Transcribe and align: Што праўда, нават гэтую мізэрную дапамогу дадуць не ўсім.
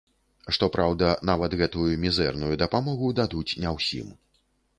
Што 0.55 0.69
праўда, 0.75 1.09
нават 1.29 1.55
гэтую 1.59 1.89
мізэрную 2.07 2.49
дапамогу 2.63 3.11
дадуць 3.21 3.57
не 3.61 3.77
ўсім. 3.79 4.11